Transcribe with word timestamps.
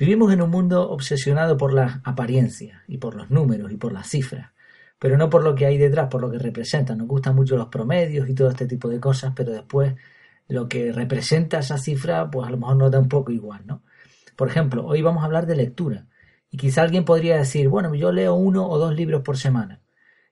Vivimos 0.00 0.32
en 0.32 0.40
un 0.40 0.48
mundo 0.48 0.88
obsesionado 0.88 1.58
por 1.58 1.74
las 1.74 2.00
apariencias 2.04 2.80
y 2.88 2.96
por 2.96 3.14
los 3.14 3.28
números 3.30 3.70
y 3.70 3.76
por 3.76 3.92
las 3.92 4.08
cifras, 4.08 4.50
pero 4.98 5.18
no 5.18 5.28
por 5.28 5.44
lo 5.44 5.54
que 5.54 5.66
hay 5.66 5.76
detrás, 5.76 6.08
por 6.08 6.22
lo 6.22 6.30
que 6.30 6.38
representan. 6.38 6.96
Nos 6.96 7.06
gustan 7.06 7.36
mucho 7.36 7.54
los 7.54 7.68
promedios 7.68 8.26
y 8.26 8.34
todo 8.34 8.48
este 8.48 8.66
tipo 8.66 8.88
de 8.88 8.98
cosas, 8.98 9.34
pero 9.36 9.52
después 9.52 9.92
lo 10.48 10.66
que 10.70 10.90
representa 10.90 11.58
esa 11.58 11.76
cifra, 11.76 12.30
pues 12.30 12.48
a 12.48 12.50
lo 12.50 12.56
mejor 12.56 12.76
nos 12.76 12.90
da 12.90 12.98
un 12.98 13.10
poco 13.10 13.30
igual, 13.30 13.60
¿no? 13.66 13.82
Por 14.36 14.48
ejemplo, 14.48 14.86
hoy 14.86 15.02
vamos 15.02 15.22
a 15.22 15.26
hablar 15.26 15.44
de 15.44 15.56
lectura. 15.56 16.06
Y 16.50 16.56
quizá 16.56 16.80
alguien 16.80 17.04
podría 17.04 17.36
decir, 17.36 17.68
bueno, 17.68 17.94
yo 17.94 18.10
leo 18.10 18.32
uno 18.32 18.66
o 18.66 18.78
dos 18.78 18.94
libros 18.96 19.20
por 19.20 19.36
semana. 19.36 19.82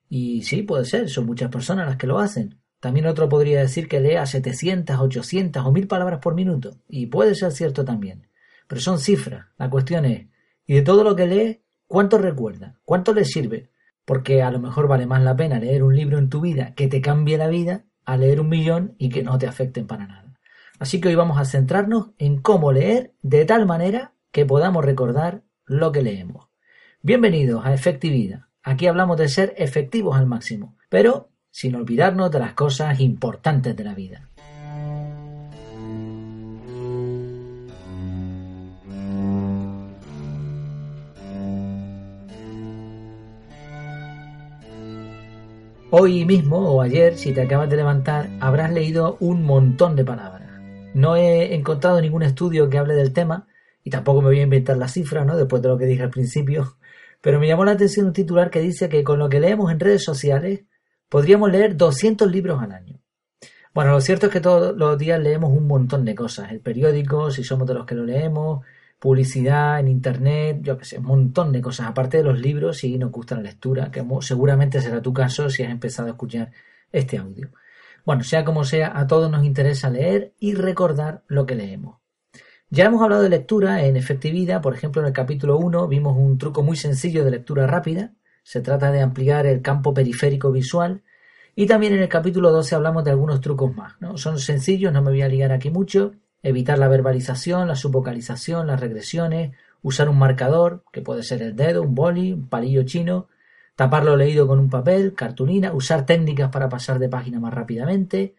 Y 0.09 0.45
sí, 0.45 0.63
puede 0.63 0.87
ser, 0.87 1.11
son 1.11 1.27
muchas 1.27 1.51
personas 1.51 1.87
las 1.87 1.97
que 1.99 2.07
lo 2.07 2.21
hacen. 2.21 2.59
También 2.81 3.05
otro 3.05 3.29
podría 3.29 3.61
decir 3.61 3.87
que 3.87 4.01
lea 4.01 4.25
700, 4.25 4.99
800 4.99 5.63
o 5.63 5.73
1000 5.73 5.87
palabras 5.89 6.21
por 6.21 6.35
minuto. 6.35 6.79
Y 6.89 7.09
puede 7.09 7.35
ser 7.35 7.53
cierto 7.53 7.85
también. 7.85 8.28
Pero 8.69 8.81
son 8.81 9.01
cifras. 9.01 9.47
La 9.57 9.69
cuestión 9.69 10.05
es, 10.05 10.27
¿y 10.67 10.75
de 10.75 10.83
todo 10.83 11.03
lo 11.03 11.17
que 11.17 11.27
lee, 11.27 11.63
cuánto 11.89 12.19
recuerda? 12.19 12.79
¿Cuánto 12.85 13.13
le 13.13 13.25
sirve? 13.25 13.71
Porque 14.05 14.43
a 14.43 14.51
lo 14.53 14.61
mejor 14.61 14.87
vale 14.87 15.07
más 15.07 15.23
la 15.23 15.35
pena 15.35 15.59
leer 15.59 15.83
un 15.83 15.97
libro 15.97 16.19
en 16.19 16.29
tu 16.29 16.41
vida 16.41 16.75
que 16.75 16.87
te 16.87 17.01
cambie 17.01 17.39
la 17.39 17.49
vida 17.49 17.85
a 18.05 18.17
leer 18.17 18.41
un 18.41 18.49
millón 18.49 18.95
y 18.99 19.09
que 19.09 19.25
no 19.25 19.39
te 19.39 19.47
afecten 19.47 19.87
para 19.87 20.07
nada. 20.07 20.37
Así 20.79 21.01
que 21.01 21.09
hoy 21.09 21.15
vamos 21.17 21.39
a 21.39 21.45
centrarnos 21.45 22.11
en 22.19 22.41
cómo 22.41 22.71
leer 22.71 23.15
de 23.23 23.45
tal 23.45 23.67
manera 23.67 24.13
que 24.31 24.47
podamos 24.47 24.85
recordar 24.85 25.43
lo 25.67 25.91
que 25.91 26.03
leemos. 26.03 26.49
Bienvenidos 27.03 27.65
a 27.65 27.75
Efectividad. 27.75 28.45
Aquí 28.63 28.87
hablamos 28.87 29.17
de 29.17 29.29
ser 29.29 29.55
efectivos 29.57 30.17
al 30.17 30.27
máximo, 30.27 30.77
pero 30.89 31.31
sin 31.51 31.75
olvidarnos 31.75 32.31
de 32.31 32.39
las 32.39 32.53
cosas 32.53 33.01
importantes 33.01 33.75
de 33.75 33.85
la 33.85 33.95
vida. 33.95 34.29
Hoy 45.91 46.27
mismo 46.27 46.59
o 46.59 46.83
ayer, 46.83 47.17
si 47.17 47.33
te 47.33 47.41
acabas 47.41 47.71
de 47.71 47.77
levantar, 47.77 48.29
habrás 48.41 48.71
leído 48.71 49.17
un 49.21 49.43
montón 49.43 49.97
de 49.97 50.05
palabras. 50.05 50.51
No 50.93 51.17
he 51.17 51.55
encontrado 51.55 51.99
ningún 52.03 52.23
estudio 52.23 52.69
que 52.69 52.77
hable 52.77 52.93
del 52.93 53.15
tema 53.15 53.49
y 53.83 53.89
tampoco 53.89 54.21
me 54.21 54.29
voy 54.29 54.41
a 54.41 54.43
inventar 54.43 54.77
la 54.77 54.89
cifra, 54.89 55.25
¿no? 55.25 55.35
Después 55.35 55.63
de 55.63 55.69
lo 55.71 55.79
que 55.79 55.87
dije 55.87 56.03
al 56.03 56.11
principio. 56.11 56.77
Pero 57.23 57.41
me 57.41 57.49
llamó 57.49 57.65
la 57.65 57.73
atención 57.73 58.05
un 58.05 58.13
titular 58.13 58.51
que 58.51 58.61
dice 58.61 58.91
que 58.91 59.03
con 59.03 59.19
lo 59.19 59.31
que 59.31 59.41
leemos 59.41 59.73
en 59.73 59.81
redes 59.81 60.05
sociales 60.05 60.65
podríamos 61.09 61.51
leer 61.51 61.75
200 61.75 62.31
libros 62.31 62.63
al 62.63 62.73
año. 62.73 63.01
Bueno, 63.73 63.93
lo 63.93 64.03
cierto 64.03 64.27
es 64.27 64.33
que 64.33 64.41
todos 64.41 64.77
los 64.77 64.99
días 64.99 65.19
leemos 65.19 65.51
un 65.53 65.67
montón 65.67 66.05
de 66.05 66.15
cosas. 66.15 66.53
El 66.53 66.61
periódico, 66.61 67.31
si 67.31 67.45
somos 67.45 67.67
de 67.67 67.73
los 67.73 67.87
que 67.87 67.95
lo 67.95 68.05
leemos, 68.05 68.63
publicidad 68.99 69.79
en 69.81 69.89
internet, 69.89 70.59
yo 70.63 70.77
qué 70.77 70.85
sé, 70.85 70.99
un 70.99 71.05
montón 71.05 71.53
de 71.53 71.61
cosas, 71.61 71.87
aparte 71.87 72.19
de 72.19 72.25
los 72.25 72.41
libros 72.41 72.79
si 72.79 72.99
nos 72.99 73.11
gusta 73.11 73.37
la 73.37 73.43
lectura, 73.43 73.91
que 73.91 74.05
seguramente 74.21 74.81
será 74.81 75.01
tu 75.01 75.13
caso 75.13 75.49
si 75.51 75.63
has 75.63 75.71
empezado 75.71 76.09
a 76.09 76.13
escuchar 76.13 76.51
este 76.91 77.19
audio. 77.19 77.51
Bueno, 78.05 78.25
sea 78.25 78.45
como 78.45 78.65
sea, 78.65 78.99
a 78.99 79.07
todos 79.07 79.31
nos 79.31 79.45
interesa 79.45 79.91
leer 79.91 80.33
y 80.39 80.55
recordar 80.55 81.23
lo 81.29 81.47
que 81.47 81.55
leemos. 81.55 81.99
Ya 82.71 82.87
hemos 82.87 83.03
hablado 83.03 83.23
de 83.23 83.31
lectura 83.31 83.85
en 83.85 83.97
efectividad, 83.97 84.61
por 84.61 84.75
ejemplo 84.75 85.01
en 85.01 85.09
el 85.09 85.15
capítulo 85.15 85.57
1 85.59 85.89
vimos 85.89 86.17
un 86.17 86.37
truco 86.37 86.63
muy 86.63 86.77
sencillo 86.77 87.25
de 87.25 87.31
lectura 87.31 87.67
rápida, 87.67 88.13
se 88.43 88.61
trata 88.61 88.91
de 88.91 89.01
ampliar 89.01 89.47
el 89.47 89.63
campo 89.63 89.95
periférico 89.95 90.53
visual 90.53 91.03
y 91.55 91.67
también 91.67 91.95
en 91.95 92.01
el 92.01 92.09
capítulo 92.09 92.51
12 92.51 92.75
hablamos 92.75 93.05
de 93.05 93.11
algunos 93.11 93.41
trucos 93.41 93.75
más, 93.75 93.95
¿no? 94.01 94.19
Son 94.19 94.39
sencillos, 94.39 94.93
no 94.93 95.03
me 95.03 95.11
voy 95.11 95.23
a 95.23 95.29
ligar 95.29 95.53
aquí 95.53 95.71
mucho, 95.71 96.13
evitar 96.43 96.79
la 96.79 96.89
verbalización, 96.89 97.69
la 97.69 97.77
subvocalización, 97.77 98.67
las 98.67 98.81
regresiones, 98.81 99.53
usar 99.83 100.09
un 100.09 100.19
marcador, 100.19 100.85
que 100.93 101.03
puede 101.03 101.23
ser 101.23 101.43
el 101.43 101.57
dedo, 101.57 101.83
un 101.83 101.95
boli, 101.95 102.33
un 102.33 102.49
palillo 102.49 102.83
chino, 102.85 103.29
tapar 103.77 104.05
lo 104.05 104.17
leído 104.17 104.47
con 104.47 104.59
un 104.59 104.71
papel, 104.71 105.15
cartulina, 105.15 105.73
usar 105.73 106.05
técnicas 106.07 106.51
para 106.51 106.69
pasar 106.69 106.99
de 106.99 107.09
página 107.09 107.39
más 107.41 107.55
rápidamente. 107.55 108.35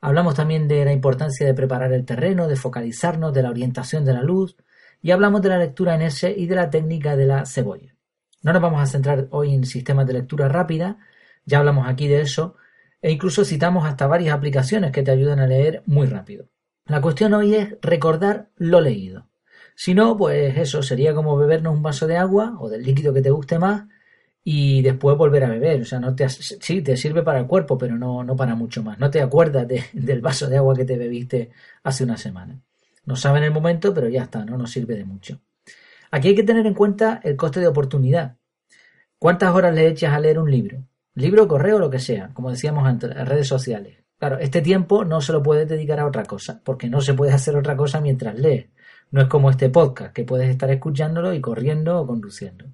Hablamos 0.00 0.34
también 0.34 0.68
de 0.68 0.84
la 0.84 0.92
importancia 0.92 1.46
de 1.46 1.54
preparar 1.54 1.92
el 1.92 2.04
terreno, 2.04 2.48
de 2.48 2.56
focalizarnos, 2.56 3.34
de 3.34 3.42
la 3.42 3.50
orientación 3.50 4.04
de 4.04 4.14
la 4.14 4.22
luz, 4.22 4.56
y 5.02 5.10
hablamos 5.10 5.42
de 5.42 5.48
la 5.50 5.58
lectura 5.58 5.94
en 5.94 6.02
S 6.02 6.32
y 6.36 6.46
de 6.46 6.54
la 6.54 6.70
técnica 6.70 7.16
de 7.16 7.26
la 7.26 7.46
cebolla. 7.46 7.94
No 8.42 8.52
nos 8.52 8.62
vamos 8.62 8.80
a 8.80 8.86
centrar 8.86 9.26
hoy 9.30 9.54
en 9.54 9.64
sistemas 9.64 10.06
de 10.06 10.14
lectura 10.14 10.48
rápida, 10.48 10.98
ya 11.44 11.58
hablamos 11.58 11.88
aquí 11.88 12.08
de 12.08 12.20
eso, 12.20 12.56
e 13.02 13.10
incluso 13.10 13.44
citamos 13.44 13.86
hasta 13.86 14.06
varias 14.06 14.34
aplicaciones 14.34 14.92
que 14.92 15.02
te 15.02 15.10
ayudan 15.10 15.40
a 15.40 15.46
leer 15.46 15.82
muy 15.86 16.06
rápido. 16.06 16.48
La 16.88 17.02
cuestión 17.02 17.34
hoy 17.34 17.54
es 17.54 17.76
recordar 17.82 18.48
lo 18.56 18.80
leído. 18.80 19.28
Si 19.74 19.92
no, 19.92 20.16
pues 20.16 20.56
eso 20.56 20.82
sería 20.82 21.14
como 21.14 21.36
bebernos 21.36 21.76
un 21.76 21.82
vaso 21.82 22.06
de 22.06 22.16
agua 22.16 22.56
o 22.58 22.70
del 22.70 22.82
líquido 22.82 23.12
que 23.12 23.20
te 23.20 23.30
guste 23.30 23.58
más 23.58 23.84
y 24.42 24.80
después 24.80 25.18
volver 25.18 25.44
a 25.44 25.50
beber. 25.50 25.82
O 25.82 25.84
sea, 25.84 26.00
no 26.00 26.14
te, 26.16 26.26
sí, 26.30 26.80
te 26.80 26.96
sirve 26.96 27.22
para 27.22 27.40
el 27.40 27.46
cuerpo, 27.46 27.76
pero 27.76 27.96
no, 27.96 28.24
no 28.24 28.34
para 28.34 28.54
mucho 28.54 28.82
más. 28.82 28.98
No 28.98 29.10
te 29.10 29.20
acuerdas 29.20 29.68
del 29.92 30.20
vaso 30.22 30.48
de 30.48 30.56
agua 30.56 30.74
que 30.74 30.86
te 30.86 30.96
bebiste 30.96 31.50
hace 31.82 32.04
una 32.04 32.16
semana. 32.16 32.58
No 33.04 33.16
sabe 33.16 33.38
en 33.38 33.44
el 33.44 33.52
momento, 33.52 33.92
pero 33.92 34.08
ya 34.08 34.22
está, 34.22 34.46
no 34.46 34.56
nos 34.56 34.70
sirve 34.70 34.96
de 34.96 35.04
mucho. 35.04 35.40
Aquí 36.10 36.28
hay 36.28 36.34
que 36.34 36.42
tener 36.42 36.66
en 36.66 36.74
cuenta 36.74 37.20
el 37.22 37.36
coste 37.36 37.60
de 37.60 37.66
oportunidad. 37.66 38.36
¿Cuántas 39.18 39.54
horas 39.54 39.74
le 39.74 39.88
echas 39.88 40.14
a 40.14 40.20
leer 40.20 40.38
un 40.38 40.50
libro? 40.50 40.86
Libro, 41.14 41.46
correo, 41.48 41.78
lo 41.78 41.90
que 41.90 41.98
sea, 41.98 42.30
como 42.32 42.50
decíamos 42.50 42.86
antes, 42.86 43.10
redes 43.28 43.46
sociales. 43.46 43.98
Claro, 44.18 44.38
este 44.38 44.62
tiempo 44.62 45.04
no 45.04 45.20
se 45.20 45.32
lo 45.32 45.42
puedes 45.42 45.68
dedicar 45.68 46.00
a 46.00 46.06
otra 46.06 46.24
cosa, 46.24 46.60
porque 46.64 46.88
no 46.88 47.00
se 47.00 47.14
puede 47.14 47.32
hacer 47.32 47.56
otra 47.56 47.76
cosa 47.76 48.00
mientras 48.00 48.36
lees. 48.36 48.66
No 49.10 49.22
es 49.22 49.28
como 49.28 49.50
este 49.50 49.70
podcast, 49.70 50.12
que 50.12 50.24
puedes 50.24 50.50
estar 50.50 50.70
escuchándolo 50.70 51.32
y 51.32 51.40
corriendo 51.40 52.00
o 52.00 52.06
conduciendo. 52.06 52.66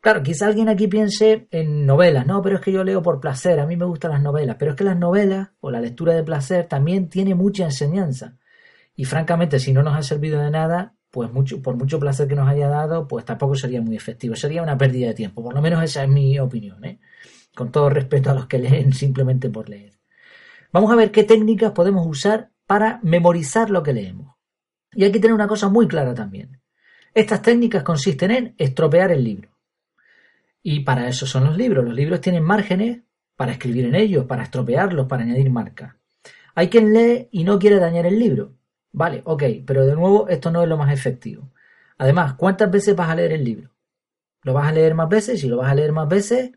Claro, 0.00 0.22
quizá 0.22 0.46
alguien 0.46 0.68
aquí 0.68 0.86
piense 0.86 1.48
en 1.50 1.84
novelas, 1.86 2.26
no, 2.26 2.40
pero 2.42 2.56
es 2.56 2.62
que 2.62 2.72
yo 2.72 2.84
leo 2.84 3.02
por 3.02 3.20
placer, 3.20 3.58
a 3.60 3.66
mí 3.66 3.76
me 3.76 3.84
gustan 3.84 4.12
las 4.12 4.22
novelas, 4.22 4.56
pero 4.58 4.72
es 4.72 4.76
que 4.76 4.84
las 4.84 4.98
novelas 4.98 5.50
o 5.60 5.70
la 5.70 5.80
lectura 5.80 6.14
de 6.14 6.22
placer 6.22 6.66
también 6.68 7.08
tiene 7.08 7.34
mucha 7.34 7.64
enseñanza. 7.64 8.36
Y 8.96 9.04
francamente, 9.04 9.58
si 9.58 9.72
no 9.72 9.82
nos 9.82 9.96
ha 9.96 10.02
servido 10.02 10.40
de 10.40 10.50
nada, 10.50 10.94
pues 11.10 11.32
mucho, 11.32 11.60
por 11.62 11.76
mucho 11.76 11.98
placer 11.98 12.28
que 12.28 12.34
nos 12.34 12.48
haya 12.48 12.68
dado, 12.68 13.08
pues 13.08 13.24
tampoco 13.24 13.54
sería 13.54 13.82
muy 13.82 13.96
efectivo, 13.96 14.36
sería 14.36 14.62
una 14.62 14.78
pérdida 14.78 15.08
de 15.08 15.14
tiempo, 15.14 15.42
por 15.42 15.54
lo 15.54 15.62
menos 15.62 15.82
esa 15.82 16.04
es 16.04 16.08
mi 16.08 16.38
opinión, 16.38 16.84
¿eh? 16.84 17.00
con 17.54 17.70
todo 17.72 17.90
respeto 17.90 18.30
a 18.30 18.34
los 18.34 18.46
que 18.46 18.58
leen 18.60 18.92
simplemente 18.92 19.50
por 19.50 19.68
leer. 19.68 19.99
Vamos 20.72 20.92
a 20.92 20.96
ver 20.96 21.10
qué 21.10 21.24
técnicas 21.24 21.72
podemos 21.72 22.06
usar 22.06 22.50
para 22.66 23.00
memorizar 23.02 23.70
lo 23.70 23.82
que 23.82 23.92
leemos. 23.92 24.36
Y 24.92 25.04
hay 25.04 25.12
que 25.12 25.18
tener 25.18 25.34
una 25.34 25.48
cosa 25.48 25.68
muy 25.68 25.88
clara 25.88 26.14
también. 26.14 26.60
Estas 27.12 27.42
técnicas 27.42 27.82
consisten 27.82 28.30
en 28.30 28.54
estropear 28.56 29.10
el 29.10 29.24
libro. 29.24 29.50
Y 30.62 30.80
para 30.80 31.08
eso 31.08 31.26
son 31.26 31.44
los 31.44 31.56
libros. 31.56 31.84
Los 31.84 31.94
libros 31.94 32.20
tienen 32.20 32.44
márgenes 32.44 33.00
para 33.34 33.52
escribir 33.52 33.86
en 33.86 33.94
ellos, 33.94 34.26
para 34.26 34.44
estropearlos, 34.44 35.06
para 35.06 35.22
añadir 35.22 35.50
marcas. 35.50 35.94
Hay 36.54 36.68
quien 36.68 36.92
lee 36.92 37.28
y 37.32 37.44
no 37.44 37.58
quiere 37.58 37.76
dañar 37.76 38.06
el 38.06 38.18
libro. 38.18 38.52
Vale, 38.92 39.22
ok, 39.24 39.42
pero 39.66 39.86
de 39.86 39.94
nuevo 39.94 40.28
esto 40.28 40.50
no 40.50 40.62
es 40.62 40.68
lo 40.68 40.76
más 40.76 40.92
efectivo. 40.92 41.50
Además, 41.98 42.34
¿cuántas 42.34 42.70
veces 42.70 42.94
vas 42.94 43.08
a 43.08 43.14
leer 43.14 43.32
el 43.32 43.44
libro? 43.44 43.70
¿Lo 44.42 44.54
vas 44.54 44.68
a 44.68 44.72
leer 44.72 44.94
más 44.94 45.08
veces? 45.08 45.40
Si 45.40 45.48
lo 45.48 45.58
vas 45.58 45.70
a 45.70 45.74
leer 45.74 45.92
más 45.92 46.08
veces, 46.08 46.52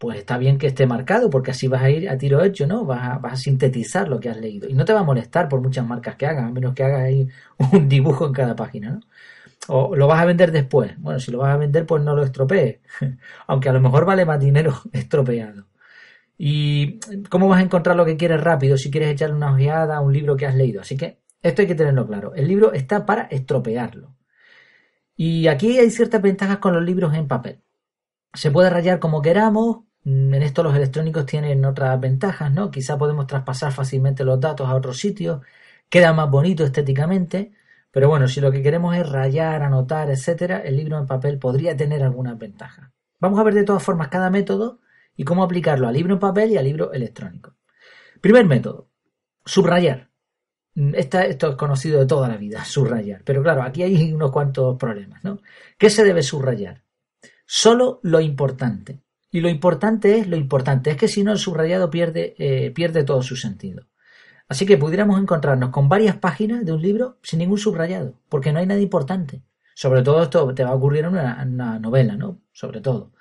pues 0.00 0.16
está 0.16 0.38
bien 0.38 0.56
que 0.56 0.68
esté 0.68 0.86
marcado 0.86 1.28
porque 1.28 1.50
así 1.50 1.68
vas 1.68 1.82
a 1.82 1.90
ir 1.90 2.08
a 2.08 2.16
tiro 2.16 2.42
hecho, 2.42 2.66
¿no? 2.66 2.86
Vas 2.86 3.20
a, 3.22 3.36
sintetizar 3.36 4.08
lo 4.08 4.18
que 4.18 4.30
has 4.30 4.38
leído 4.38 4.66
y 4.66 4.72
no 4.72 4.86
te 4.86 4.94
va 4.94 5.00
a 5.00 5.02
molestar 5.04 5.46
por 5.46 5.60
muchas 5.60 5.86
marcas 5.86 6.16
que 6.16 6.24
hagas, 6.24 6.46
a 6.46 6.50
menos 6.50 6.72
que 6.72 6.84
hagas 6.84 7.02
ahí 7.02 7.28
un 7.72 7.86
dibujo 7.86 8.26
en 8.26 8.32
cada 8.32 8.56
página, 8.56 8.92
¿no? 8.92 9.00
O 9.68 9.94
lo 9.94 10.06
vas 10.06 10.22
a 10.22 10.24
vender 10.24 10.52
después. 10.52 10.98
Bueno, 10.98 11.20
si 11.20 11.30
lo 11.30 11.38
vas 11.40 11.54
a 11.54 11.58
vender, 11.58 11.84
pues 11.84 12.02
no 12.02 12.16
lo 12.16 12.22
estropees, 12.22 12.78
aunque 13.46 13.68
a 13.68 13.74
lo 13.74 13.80
mejor 13.82 14.06
vale 14.06 14.24
más 14.24 14.40
dinero 14.40 14.74
estropeado. 14.92 15.66
¿Y 16.38 16.98
cómo 17.28 17.46
vas 17.48 17.60
a 17.60 17.64
encontrar 17.64 17.94
lo 17.94 18.06
que 18.06 18.16
quieres 18.16 18.40
rápido 18.40 18.78
si 18.78 18.90
quieres 18.90 19.10
echarle 19.10 19.36
una 19.36 19.52
ojeada 19.52 19.98
a 19.98 20.00
un 20.00 20.14
libro 20.14 20.34
que 20.34 20.46
has 20.46 20.54
leído? 20.54 20.80
Así 20.80 20.96
que 20.96 21.20
esto 21.42 21.60
hay 21.60 21.68
que 21.68 21.74
tenerlo 21.74 22.06
claro. 22.06 22.34
El 22.34 22.48
libro 22.48 22.72
está 22.72 23.04
para 23.04 23.24
estropearlo. 23.24 24.16
Y 25.14 25.46
aquí 25.48 25.78
hay 25.78 25.90
ciertas 25.90 26.22
ventajas 26.22 26.56
con 26.56 26.72
los 26.72 26.82
libros 26.82 27.14
en 27.14 27.28
papel. 27.28 27.62
Se 28.32 28.50
puede 28.50 28.70
rayar 28.70 28.98
como 28.98 29.20
queramos, 29.20 29.89
en 30.04 30.34
esto 30.34 30.62
los 30.62 30.74
electrónicos 30.74 31.26
tienen 31.26 31.64
otras 31.64 31.98
ventajas, 32.00 32.52
¿no? 32.52 32.70
Quizá 32.70 32.96
podemos 32.96 33.26
traspasar 33.26 33.72
fácilmente 33.72 34.24
los 34.24 34.40
datos 34.40 34.68
a 34.68 34.74
otros 34.74 34.98
sitios, 34.98 35.42
queda 35.88 36.12
más 36.12 36.30
bonito 36.30 36.64
estéticamente, 36.64 37.52
pero 37.90 38.08
bueno, 38.08 38.28
si 38.28 38.40
lo 38.40 38.52
que 38.52 38.62
queremos 38.62 38.96
es 38.96 39.08
rayar, 39.08 39.62
anotar, 39.62 40.10
etcétera, 40.10 40.58
el 40.58 40.76
libro 40.76 40.98
en 40.98 41.06
papel 41.06 41.38
podría 41.38 41.76
tener 41.76 42.02
algunas 42.02 42.38
ventajas. 42.38 42.90
Vamos 43.18 43.38
a 43.38 43.42
ver 43.42 43.54
de 43.54 43.64
todas 43.64 43.82
formas 43.82 44.08
cada 44.08 44.30
método 44.30 44.80
y 45.16 45.24
cómo 45.24 45.42
aplicarlo 45.42 45.88
al 45.88 45.94
libro 45.94 46.14
en 46.14 46.20
papel 46.20 46.52
y 46.52 46.56
al 46.56 46.64
libro 46.64 46.92
electrónico. 46.92 47.56
Primer 48.20 48.46
método, 48.46 48.88
subrayar. 49.44 50.10
Mm, 50.74 50.94
esto 50.94 51.18
es 51.20 51.56
conocido 51.56 51.98
de 52.00 52.06
toda 52.06 52.28
la 52.28 52.36
vida, 52.36 52.64
subrayar. 52.64 53.22
Pero 53.24 53.42
claro, 53.42 53.62
aquí 53.62 53.82
hay 53.82 54.12
unos 54.12 54.30
cuantos 54.30 54.78
problemas, 54.78 55.22
¿no? 55.24 55.40
¿Qué 55.76 55.90
se 55.90 56.04
debe 56.04 56.22
subrayar? 56.22 56.82
Solo 57.44 58.00
lo 58.02 58.20
importante. 58.20 59.02
Y 59.30 59.40
lo 59.40 59.48
importante 59.48 60.18
es 60.18 60.26
lo 60.26 60.36
importante, 60.36 60.90
es 60.90 60.96
que 60.96 61.08
si 61.08 61.22
no 61.22 61.32
el 61.32 61.38
subrayado 61.38 61.90
pierde, 61.90 62.34
eh, 62.38 62.70
pierde 62.72 63.04
todo 63.04 63.22
su 63.22 63.36
sentido. 63.36 63.84
Así 64.48 64.66
que 64.66 64.76
pudiéramos 64.76 65.20
encontrarnos 65.20 65.70
con 65.70 65.88
varias 65.88 66.16
páginas 66.16 66.64
de 66.64 66.72
un 66.72 66.82
libro 66.82 67.18
sin 67.22 67.38
ningún 67.38 67.58
subrayado, 67.58 68.14
porque 68.28 68.52
no 68.52 68.58
hay 68.58 68.66
nada 68.66 68.80
importante. 68.80 69.42
Sobre 69.76 70.02
todo 70.02 70.24
esto 70.24 70.52
te 70.52 70.64
va 70.64 70.70
a 70.70 70.74
ocurrir 70.74 71.04
en 71.04 71.12
una, 71.12 71.78
novela, 71.78 72.16
¿no? 72.16 72.40
Sobre 72.52 72.80
todo. 72.80 73.12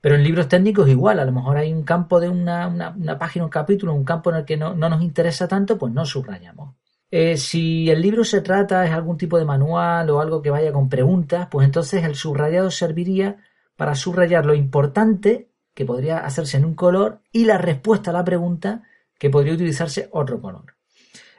Pero 0.00 0.14
en 0.14 0.24
libros 0.24 0.48
técnicos 0.48 0.88
igual, 0.88 1.20
a 1.20 1.26
lo 1.26 1.32
mejor 1.32 1.58
hay 1.58 1.70
un 1.70 1.82
campo 1.82 2.18
de 2.18 2.30
una, 2.30 2.66
una, 2.66 3.18
página, 3.18 3.44
un 3.44 3.50
capítulo, 3.50 3.92
un 3.92 4.04
campo 4.04 4.30
en 4.30 4.36
el 4.36 4.44
que 4.46 4.56
no, 4.56 4.74
no 4.74 4.88
nos 4.88 5.02
interesa 5.02 5.46
tanto, 5.46 5.76
pues 5.76 5.92
no 5.92 6.06
subrayamos. 6.06 6.74
Eh, 7.10 7.36
si 7.36 7.90
el 7.90 8.00
libro 8.00 8.24
se 8.24 8.40
trata, 8.40 8.86
es 8.86 8.92
algún 8.92 9.18
tipo 9.18 9.36
de 9.36 9.44
manual 9.44 10.08
o 10.08 10.20
algo 10.20 10.40
que 10.40 10.50
vaya 10.50 10.72
con 10.72 10.88
preguntas, 10.88 11.48
pues 11.50 11.66
entonces 11.66 12.04
el 12.04 12.14
subrayado 12.14 12.70
serviría 12.70 13.36
para 13.76 13.94
subrayar 13.94 14.46
lo 14.46 14.54
importante 14.54 15.49
que 15.74 15.84
podría 15.84 16.18
hacerse 16.18 16.56
en 16.56 16.64
un 16.64 16.74
color 16.74 17.22
y 17.32 17.44
la 17.44 17.58
respuesta 17.58 18.10
a 18.10 18.14
la 18.14 18.24
pregunta 18.24 18.82
que 19.18 19.30
podría 19.30 19.54
utilizarse 19.54 20.08
otro 20.12 20.40
color. 20.40 20.76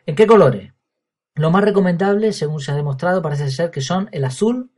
¿En 0.06 0.16
qué 0.16 0.28
colores? 0.28 0.74
Lo 1.36 1.52
más 1.52 1.64
recomendable, 1.64 2.34
según 2.34 2.60
se 2.60 2.72
ha 2.72 2.76
demostrado, 2.76 3.22
parece 3.22 3.50
ser 3.50 3.72
que 3.72 3.82
son 3.82 4.10
el 4.12 4.26
azul 4.26 4.72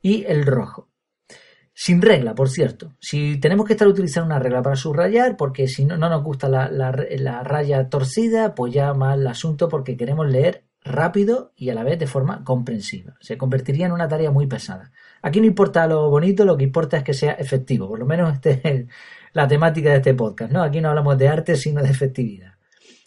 y 0.00 0.24
el 0.24 0.46
rojo. 0.46 0.88
Sin 1.80 2.02
regla, 2.02 2.34
por 2.34 2.48
cierto. 2.48 2.96
Si 2.98 3.38
tenemos 3.38 3.64
que 3.64 3.74
estar 3.74 3.86
utilizando 3.86 4.26
una 4.26 4.40
regla 4.40 4.62
para 4.62 4.74
subrayar, 4.74 5.36
porque 5.36 5.68
si 5.68 5.84
no, 5.84 5.96
no 5.96 6.08
nos 6.08 6.24
gusta 6.24 6.48
la, 6.48 6.68
la, 6.68 7.42
raya 7.44 7.88
torcida, 7.88 8.56
pues 8.56 8.72
ya 8.72 8.94
mal 8.94 9.24
asunto 9.28 9.68
porque 9.68 9.96
queremos 9.96 10.28
leer 10.28 10.64
rápido 10.82 11.52
y 11.54 11.70
a 11.70 11.74
la 11.74 11.84
vez 11.84 11.98
de 12.00 12.08
forma 12.08 12.42
comprensiva. 12.42 13.14
Se 13.20 13.38
convertiría 13.38 13.86
en 13.86 13.92
una 13.92 14.08
tarea 14.08 14.32
muy 14.32 14.48
pesada. 14.48 14.90
Aquí 15.22 15.40
no 15.40 15.46
importa 15.46 15.86
lo 15.86 16.10
bonito, 16.10 16.44
lo 16.44 16.56
que 16.56 16.64
importa 16.64 16.98
es 16.98 17.04
que 17.04 17.14
sea 17.14 17.32
efectivo. 17.32 17.88
Por 17.88 17.98
lo 17.98 18.06
menos 18.06 18.34
este 18.34 18.60
es 18.64 18.86
la 19.32 19.46
temática 19.48 19.90
de 19.90 19.96
este 19.96 20.14
podcast. 20.14 20.52
¿no? 20.52 20.62
Aquí 20.62 20.80
no 20.80 20.88
hablamos 20.88 21.18
de 21.18 21.28
arte, 21.28 21.56
sino 21.56 21.82
de 21.82 21.90
efectividad. 21.90 22.54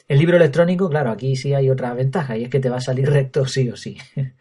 El 0.07 0.19
libro 0.19 0.35
electrónico, 0.35 0.89
claro, 0.89 1.11
aquí 1.11 1.35
sí 1.35 1.53
hay 1.53 1.69
otra 1.69 1.93
ventaja 1.93 2.35
y 2.37 2.43
es 2.43 2.49
que 2.49 2.59
te 2.59 2.69
va 2.69 2.77
a 2.77 2.81
salir 2.81 3.09
recto 3.11 3.45
sí 3.45 3.69
o 3.69 3.75
sí. 3.75 3.97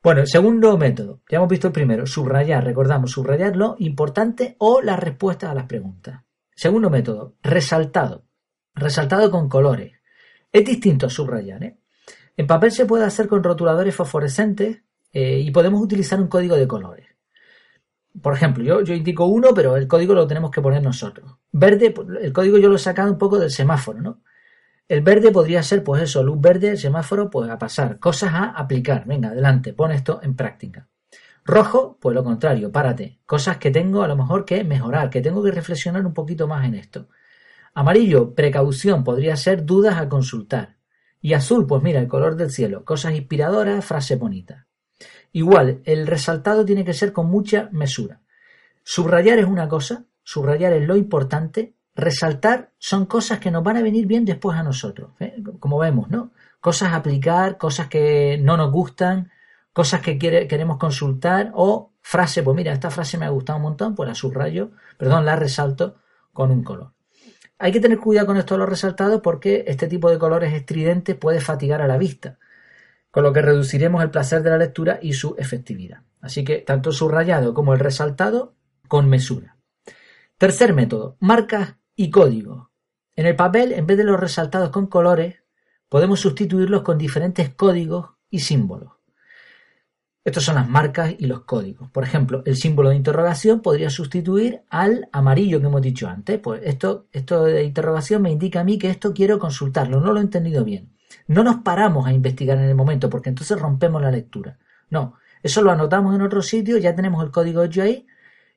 Bueno, 0.00 0.24
segundo 0.26 0.78
método, 0.78 1.22
ya 1.28 1.38
hemos 1.38 1.48
visto 1.48 1.66
el 1.66 1.72
primero, 1.72 2.06
subrayar, 2.06 2.64
recordamos, 2.64 3.10
subrayar 3.10 3.56
lo 3.56 3.74
importante 3.80 4.54
o 4.58 4.80
las 4.80 4.98
respuestas 4.98 5.50
a 5.50 5.54
las 5.54 5.66
preguntas. 5.66 6.22
Segundo 6.54 6.88
método, 6.88 7.34
resaltado, 7.42 8.24
resaltado 8.74 9.28
con 9.28 9.48
colores. 9.48 9.94
Es 10.52 10.64
distinto 10.64 11.06
a 11.06 11.10
subrayar. 11.10 11.64
¿eh? 11.64 11.78
En 12.36 12.46
papel 12.46 12.70
se 12.70 12.86
puede 12.86 13.04
hacer 13.04 13.26
con 13.26 13.42
rotuladores 13.42 13.94
fosforescentes 13.94 14.82
eh, 15.12 15.40
y 15.40 15.50
podemos 15.50 15.80
utilizar 15.80 16.20
un 16.20 16.28
código 16.28 16.56
de 16.56 16.68
colores. 16.68 17.06
Por 18.20 18.34
ejemplo, 18.34 18.82
yo, 18.82 18.94
indico 18.94 19.26
uno, 19.26 19.54
pero 19.54 19.76
el 19.76 19.86
código 19.86 20.14
lo 20.14 20.26
tenemos 20.26 20.50
que 20.50 20.60
poner 20.60 20.82
nosotros. 20.82 21.36
Verde, 21.52 21.94
el 22.20 22.32
código 22.32 22.58
yo 22.58 22.68
lo 22.68 22.76
he 22.76 22.80
sacado 22.80 23.10
un 23.12 23.18
poco 23.18 23.38
del 23.38 23.50
semáforo, 23.50 24.00
¿no? 24.00 24.22
El 24.88 25.02
verde 25.02 25.30
podría 25.30 25.62
ser, 25.62 25.84
pues 25.84 26.02
eso, 26.02 26.22
luz 26.22 26.40
verde, 26.40 26.76
semáforo, 26.76 27.28
pues 27.28 27.50
a 27.50 27.58
pasar. 27.58 27.98
Cosas 27.98 28.32
a 28.32 28.44
aplicar. 28.50 29.04
Venga, 29.06 29.28
adelante, 29.28 29.74
pon 29.74 29.92
esto 29.92 30.20
en 30.22 30.34
práctica. 30.34 30.88
Rojo, 31.44 31.98
pues 32.00 32.14
lo 32.14 32.24
contrario, 32.24 32.72
párate. 32.72 33.20
Cosas 33.26 33.58
que 33.58 33.70
tengo 33.70 34.02
a 34.02 34.08
lo 34.08 34.16
mejor 34.16 34.44
que 34.46 34.64
mejorar, 34.64 35.10
que 35.10 35.20
tengo 35.20 35.42
que 35.42 35.50
reflexionar 35.50 36.06
un 36.06 36.14
poquito 36.14 36.48
más 36.48 36.64
en 36.64 36.74
esto. 36.74 37.08
Amarillo, 37.74 38.34
precaución, 38.34 39.04
podría 39.04 39.36
ser 39.36 39.64
dudas 39.64 39.98
a 39.98 40.08
consultar. 40.08 40.78
Y 41.20 41.34
azul, 41.34 41.66
pues 41.66 41.82
mira, 41.82 42.00
el 42.00 42.08
color 42.08 42.36
del 42.36 42.50
cielo, 42.50 42.84
cosas 42.84 43.14
inspiradoras, 43.14 43.84
frase 43.84 44.16
bonita. 44.16 44.67
Igual, 45.32 45.80
el 45.84 46.06
resaltado 46.06 46.64
tiene 46.64 46.84
que 46.84 46.94
ser 46.94 47.12
con 47.12 47.26
mucha 47.28 47.68
mesura. 47.72 48.20
Subrayar 48.82 49.38
es 49.38 49.46
una 49.46 49.68
cosa, 49.68 50.04
subrayar 50.22 50.72
es 50.72 50.86
lo 50.86 50.96
importante, 50.96 51.74
resaltar 51.94 52.70
son 52.78 53.06
cosas 53.06 53.38
que 53.38 53.50
nos 53.50 53.62
van 53.62 53.76
a 53.76 53.82
venir 53.82 54.06
bien 54.06 54.24
después 54.24 54.56
a 54.56 54.62
nosotros, 54.62 55.10
¿eh? 55.20 55.42
como 55.58 55.78
vemos, 55.78 56.08
¿no? 56.08 56.30
Cosas 56.60 56.92
a 56.92 56.96
aplicar, 56.96 57.58
cosas 57.58 57.88
que 57.88 58.38
no 58.40 58.56
nos 58.56 58.72
gustan, 58.72 59.30
cosas 59.72 60.00
que 60.00 60.18
queremos 60.18 60.78
consultar 60.78 61.52
o 61.54 61.92
frase, 62.00 62.42
pues 62.42 62.56
mira, 62.56 62.72
esta 62.72 62.90
frase 62.90 63.18
me 63.18 63.26
ha 63.26 63.30
gustado 63.30 63.58
un 63.58 63.64
montón, 63.64 63.94
pues 63.94 64.08
la 64.08 64.14
subrayo, 64.14 64.70
perdón, 64.96 65.24
la 65.24 65.36
resalto 65.36 65.96
con 66.32 66.50
un 66.50 66.64
color. 66.64 66.92
Hay 67.58 67.72
que 67.72 67.80
tener 67.80 67.98
cuidado 67.98 68.28
con 68.28 68.36
esto 68.36 68.54
de 68.54 68.58
los 68.58 68.68
resaltados 68.68 69.20
porque 69.20 69.64
este 69.66 69.88
tipo 69.88 70.10
de 70.10 70.18
colores 70.18 70.54
estridentes 70.54 71.16
puede 71.16 71.40
fatigar 71.40 71.82
a 71.82 71.86
la 71.86 71.98
vista, 71.98 72.38
con 73.18 73.24
lo 73.24 73.32
que 73.32 73.42
reduciremos 73.42 74.00
el 74.04 74.12
placer 74.12 74.44
de 74.44 74.50
la 74.50 74.58
lectura 74.58 75.00
y 75.02 75.12
su 75.12 75.34
efectividad. 75.38 76.04
Así 76.20 76.44
que 76.44 76.58
tanto 76.58 76.92
subrayado 76.92 77.52
como 77.52 77.74
el 77.74 77.80
resaltado 77.80 78.54
con 78.86 79.08
mesura. 79.08 79.56
Tercer 80.36 80.72
método, 80.72 81.16
marcas 81.18 81.74
y 81.96 82.10
código. 82.10 82.70
En 83.16 83.26
el 83.26 83.34
papel, 83.34 83.72
en 83.72 83.88
vez 83.88 83.98
de 83.98 84.04
los 84.04 84.20
resaltados 84.20 84.70
con 84.70 84.86
colores, 84.86 85.42
podemos 85.88 86.20
sustituirlos 86.20 86.82
con 86.82 86.96
diferentes 86.96 87.52
códigos 87.52 88.10
y 88.30 88.38
símbolos. 88.38 88.92
Estos 90.24 90.44
son 90.44 90.54
las 90.54 90.68
marcas 90.68 91.12
y 91.18 91.26
los 91.26 91.40
códigos. 91.40 91.90
Por 91.90 92.04
ejemplo, 92.04 92.44
el 92.46 92.54
símbolo 92.54 92.90
de 92.90 92.94
interrogación 92.94 93.62
podría 93.62 93.90
sustituir 93.90 94.62
al 94.68 95.08
amarillo 95.10 95.58
que 95.58 95.66
hemos 95.66 95.82
dicho 95.82 96.06
antes. 96.06 96.38
Pues 96.38 96.60
esto, 96.62 97.08
esto 97.10 97.42
de 97.42 97.64
interrogación 97.64 98.22
me 98.22 98.30
indica 98.30 98.60
a 98.60 98.64
mí 98.64 98.78
que 98.78 98.90
esto 98.90 99.12
quiero 99.12 99.40
consultarlo, 99.40 100.00
no 100.00 100.12
lo 100.12 100.20
he 100.20 100.22
entendido 100.22 100.64
bien. 100.64 100.96
No 101.26 101.44
nos 101.44 101.56
paramos 101.56 102.06
a 102.06 102.12
investigar 102.12 102.58
en 102.58 102.64
el 102.64 102.74
momento 102.74 103.08
porque 103.10 103.28
entonces 103.28 103.58
rompemos 103.58 104.02
la 104.02 104.10
lectura. 104.10 104.58
No, 104.90 105.14
eso 105.42 105.62
lo 105.62 105.70
anotamos 105.70 106.14
en 106.14 106.22
otro 106.22 106.42
sitio, 106.42 106.78
ya 106.78 106.94
tenemos 106.94 107.22
el 107.24 107.30
código 107.30 107.62
hecho 107.62 107.82
ahí 107.82 108.06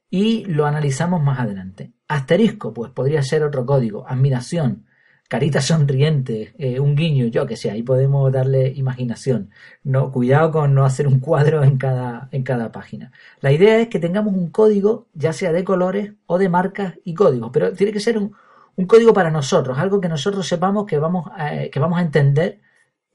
y 0.09 0.45
lo 0.45 0.65
analizamos 0.65 1.23
más 1.23 1.39
adelante. 1.39 1.93
Asterisco, 2.07 2.73
pues 2.73 2.91
podría 2.91 3.23
ser 3.23 3.43
otro 3.43 3.65
código. 3.65 4.07
Admiración, 4.07 4.85
carita 5.29 5.61
sonriente, 5.61 6.53
eh, 6.57 6.79
un 6.79 6.95
guiño, 6.95 7.27
yo 7.27 7.45
que 7.45 7.55
sé, 7.55 7.71
ahí 7.71 7.83
podemos 7.83 8.31
darle 8.31 8.69
imaginación. 8.75 9.51
No, 9.83 10.11
cuidado 10.11 10.51
con 10.51 10.73
no 10.73 10.85
hacer 10.85 11.07
un 11.07 11.19
cuadro 11.19 11.63
en 11.63 11.77
cada, 11.77 12.27
en 12.31 12.43
cada 12.43 12.71
página. 12.71 13.11
La 13.39 13.51
idea 13.51 13.79
es 13.79 13.87
que 13.87 13.99
tengamos 13.99 14.33
un 14.33 14.49
código, 14.51 15.07
ya 15.13 15.33
sea 15.33 15.51
de 15.53 15.63
colores 15.63 16.13
o 16.25 16.37
de 16.37 16.49
marcas 16.49 16.95
y 17.05 17.13
códigos, 17.13 17.51
pero 17.53 17.71
tiene 17.73 17.93
que 17.93 18.01
ser 18.01 18.17
un, 18.17 18.33
un 18.75 18.85
código 18.85 19.13
para 19.13 19.31
nosotros, 19.31 19.77
algo 19.77 19.99
que 19.99 20.09
nosotros 20.09 20.47
sepamos 20.47 20.85
que 20.85 20.97
vamos 20.97 21.27
a, 21.35 21.67
que 21.71 21.79
vamos 21.79 21.99
a 21.99 22.01
entender 22.01 22.61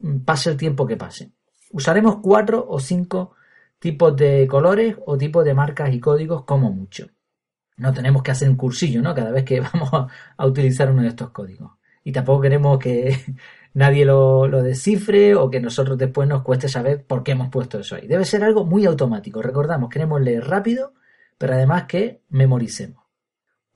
mm, 0.01 0.19
pase 0.19 0.51
el 0.51 0.57
tiempo 0.57 0.87
que 0.87 0.97
pase. 0.97 1.33
Usaremos 1.73 2.17
cuatro 2.23 2.65
o 2.69 2.81
cinco 2.81 3.33
tipos 3.79 4.17
de 4.17 4.47
colores 4.47 4.97
o 5.07 5.19
tipos 5.19 5.45
de 5.45 5.55
marcas 5.55 5.93
y 5.93 6.01
códigos 6.01 6.45
como 6.45 6.71
mucho. 6.73 7.09
No 7.77 7.93
tenemos 7.93 8.23
que 8.23 8.31
hacer 8.31 8.49
un 8.49 8.57
cursillo, 8.57 9.03
¿no? 9.03 9.15
Cada 9.15 9.31
vez 9.31 9.45
que 9.45 9.61
vamos 9.73 9.91
a, 9.93 10.47
utilizar 10.47 10.91
uno 10.91 11.03
de 11.03 11.09
estos 11.09 11.31
códigos. 11.31 11.73
Y 12.05 12.13
tampoco 12.13 12.43
queremos 12.43 12.79
que 12.79 13.19
nadie 13.75 14.05
lo, 14.05 14.47
lo, 14.47 14.63
descifre 14.63 15.35
o 15.35 15.51
que 15.51 15.61
nosotros 15.61 15.99
después 15.99 16.29
nos 16.29 16.43
cueste 16.43 16.69
saber 16.69 17.05
por 17.05 17.23
qué 17.23 17.33
hemos 17.33 17.49
puesto 17.49 17.81
eso 17.81 17.97
ahí. 17.97 18.07
Debe 18.07 18.25
ser 18.25 18.45
algo 18.45 18.65
muy 18.65 18.87
automático. 18.87 19.43
Recordamos, 19.43 19.91
queremos 19.91 20.21
leer 20.21 20.45
rápido, 20.47 20.95
pero 21.39 21.55
además 21.55 21.85
que 21.85 22.23
memoricemos. 22.29 23.06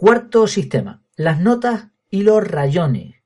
Cuarto 0.00 0.46
sistema, 0.46 1.02
las 1.14 1.40
notas 1.40 1.88
y 2.08 2.22
los 2.22 2.42
rayones. 2.42 3.16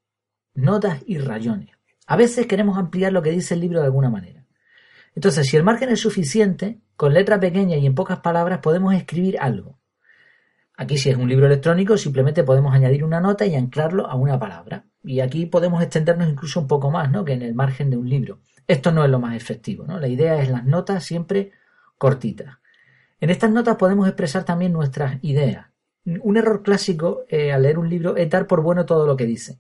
Notas 0.55 1.05
y 1.07 1.19
rayones. 1.19 1.71
A 2.05 2.17
veces 2.17 2.49
queremos 2.49 2.77
ampliar 2.77 3.13
lo 3.13 3.23
que 3.23 3.31
dice 3.31 3.55
el 3.55 3.61
libro 3.61 3.79
de 3.79 3.85
alguna 3.85 4.11
manera. 4.11 4.45
Entonces, 5.15 5.47
si 5.47 5.57
el 5.57 5.63
margen 5.63 5.91
es 5.91 6.01
suficiente, 6.01 6.81
con 6.97 7.15
letra 7.15 7.39
pequeña 7.39 7.77
y 7.77 7.87
en 7.87 7.95
pocas 7.95 8.19
palabras 8.19 8.59
podemos 8.59 8.93
escribir 8.93 9.39
algo. 9.39 9.79
Aquí 10.77 10.99
si 10.99 11.11
es 11.11 11.17
un 11.17 11.29
libro 11.29 11.47
electrónico 11.47 11.97
simplemente 11.97 12.43
podemos 12.43 12.75
añadir 12.75 13.05
una 13.05 13.21
nota 13.21 13.47
y 13.47 13.55
anclarlo 13.55 14.09
a 14.09 14.17
una 14.17 14.41
palabra. 14.41 14.85
Y 15.05 15.21
aquí 15.21 15.47
podemos 15.47 15.81
extendernos 15.81 16.29
incluso 16.29 16.59
un 16.59 16.67
poco 16.67 16.91
más 16.91 17.09
¿no? 17.09 17.25
que 17.25 17.35
en 17.35 17.43
el 17.43 17.55
margen 17.55 17.89
de 17.89 17.99
un 17.99 18.09
libro. 18.09 18.41
Esto 18.67 18.91
no 18.91 19.05
es 19.05 19.11
lo 19.11 19.21
más 19.21 19.37
efectivo. 19.37 19.85
¿no? 19.87 20.01
La 20.01 20.09
idea 20.09 20.43
es 20.43 20.51
las 20.51 20.65
notas 20.65 21.05
siempre 21.05 21.53
cortitas. 21.99 22.57
En 23.21 23.31
estas 23.31 23.53
notas 23.53 23.77
podemos 23.77 24.09
expresar 24.09 24.43
también 24.43 24.73
nuestras 24.73 25.23
ideas. 25.23 25.67
Un 26.07 26.37
error 26.37 26.63
clásico 26.63 27.25
eh, 27.29 27.53
al 27.53 27.63
leer 27.63 27.79
un 27.79 27.89
libro 27.89 28.17
es 28.17 28.29
dar 28.29 28.47
por 28.47 28.63
bueno 28.63 28.85
todo 28.85 29.07
lo 29.07 29.17
que 29.17 29.25
dice. 29.25 29.59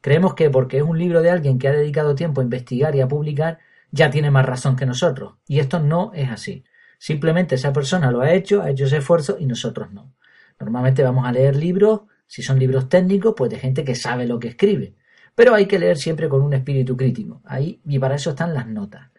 Creemos 0.00 0.34
que 0.34 0.48
porque 0.48 0.78
es 0.78 0.82
un 0.84 0.98
libro 0.98 1.20
de 1.20 1.30
alguien 1.30 1.58
que 1.58 1.68
ha 1.68 1.72
dedicado 1.72 2.14
tiempo 2.14 2.40
a 2.40 2.44
investigar 2.44 2.94
y 2.94 3.00
a 3.00 3.08
publicar, 3.08 3.58
ya 3.90 4.08
tiene 4.10 4.30
más 4.30 4.46
razón 4.46 4.76
que 4.76 4.86
nosotros. 4.86 5.34
Y 5.46 5.58
esto 5.58 5.80
no 5.80 6.12
es 6.14 6.30
así. 6.30 6.64
Simplemente 6.98 7.56
esa 7.56 7.72
persona 7.72 8.10
lo 8.10 8.20
ha 8.20 8.32
hecho, 8.32 8.62
ha 8.62 8.70
hecho 8.70 8.84
ese 8.84 8.98
esfuerzo 8.98 9.36
y 9.38 9.46
nosotros 9.46 9.92
no. 9.92 10.14
Normalmente 10.60 11.02
vamos 11.02 11.26
a 11.26 11.32
leer 11.32 11.56
libros, 11.56 12.02
si 12.26 12.42
son 12.42 12.58
libros 12.58 12.88
técnicos, 12.88 13.34
pues 13.36 13.50
de 13.50 13.58
gente 13.58 13.84
que 13.84 13.94
sabe 13.94 14.26
lo 14.26 14.38
que 14.38 14.48
escribe. 14.48 14.94
Pero 15.34 15.54
hay 15.54 15.66
que 15.66 15.78
leer 15.78 15.96
siempre 15.96 16.28
con 16.28 16.42
un 16.42 16.52
espíritu 16.52 16.96
crítico. 16.96 17.40
Ahí, 17.44 17.80
y 17.84 17.98
para 17.98 18.14
eso 18.14 18.30
están 18.30 18.54
las 18.54 18.68
notas. 18.68 19.10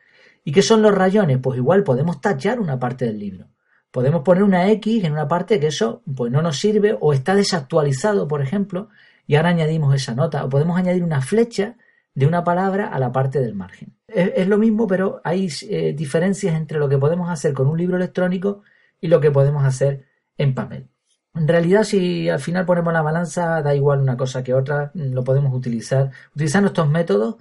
¿Y 0.43 0.51
qué 0.51 0.61
son 0.61 0.81
los 0.81 0.95
rayones? 0.95 1.39
Pues 1.39 1.57
igual 1.57 1.83
podemos 1.83 2.21
tachar 2.21 2.59
una 2.59 2.79
parte 2.79 3.05
del 3.05 3.19
libro. 3.19 3.47
Podemos 3.91 4.21
poner 4.24 4.43
una 4.43 4.69
X 4.71 5.03
en 5.03 5.12
una 5.12 5.27
parte 5.27 5.60
que 5.60 5.67
eso 5.67 6.01
pues 6.15 6.31
no 6.31 6.41
nos 6.41 6.57
sirve 6.57 6.98
o 7.00 7.13
está 7.13 7.36
desactualizado, 7.36 8.27
por 8.27 8.41
ejemplo, 8.41 8.89
y 9.27 9.36
ahora 9.36 9.50
añadimos 9.50 9.93
esa 9.93 10.15
nota. 10.15 10.45
O 10.45 10.50
podemos 10.50 10.77
añadir 10.77 11.03
una 11.03 11.21
flecha 11.21 11.75
de 12.13 12.25
una 12.25 12.43
palabra 12.43 12.88
a 12.88 13.00
la 13.00 13.12
parte 13.12 13.39
del 13.39 13.53
margen. 13.53 13.93
Es, 14.07 14.48
lo 14.48 14.57
mismo, 14.57 14.88
pero 14.88 15.21
hay 15.24 15.50
eh, 15.69 15.93
diferencias 15.93 16.55
entre 16.55 16.79
lo 16.79 16.89
que 16.89 16.98
podemos 16.98 17.29
hacer 17.29 17.53
con 17.53 17.67
un 17.67 17.77
libro 17.77 17.98
electrónico 17.98 18.63
y 19.00 19.07
lo 19.07 19.21
que 19.21 19.31
podemos 19.31 19.63
hacer 19.63 20.05
en 20.38 20.53
papel. 20.53 20.88
En 21.33 21.48
realidad, 21.48 21.83
si 21.83 22.27
al 22.27 22.39
final 22.39 22.65
ponemos 22.65 22.91
la 22.91 23.01
balanza, 23.01 23.62
da 23.62 23.74
igual 23.74 24.01
una 24.01 24.17
cosa 24.17 24.43
que 24.43 24.53
otra, 24.53 24.91
lo 24.93 25.24
podemos 25.24 25.53
utilizar. 25.53 26.12
Utilizando 26.36 26.67
estos 26.67 26.89
métodos, 26.89 27.36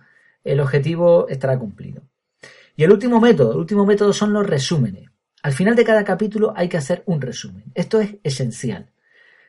el 0.45 0.61
objetivo 0.61 1.29
estará 1.29 1.59
cumplido. 1.59 2.03
Y 2.77 2.85
el 2.85 2.93
último 2.93 3.21
método, 3.21 3.53
el 3.53 3.59
último 3.59 3.85
método 3.85 4.13
son 4.13 4.33
los 4.33 4.47
resúmenes. 4.47 5.10
Al 5.43 5.53
final 5.53 5.75
de 5.75 5.85
cada 5.85 6.05
capítulo 6.05 6.53
hay 6.55 6.69
que 6.69 6.77
hacer 6.77 7.03
un 7.07 7.21
resumen. 7.21 7.65
Esto 7.75 8.01
es 8.01 8.17
esencial. 8.23 8.91